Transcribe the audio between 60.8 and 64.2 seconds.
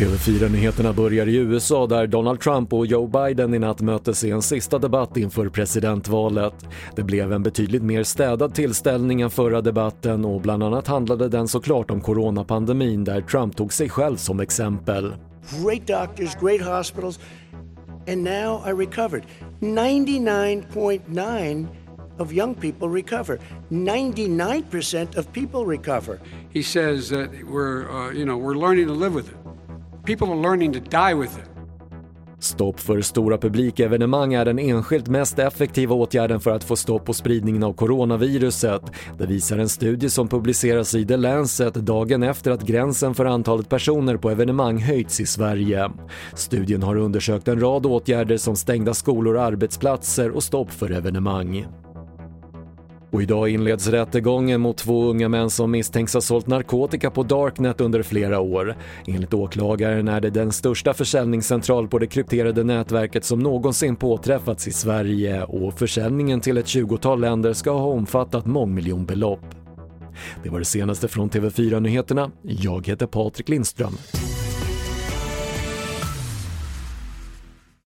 försäljningscentral på det krypterade nätverket som någonsin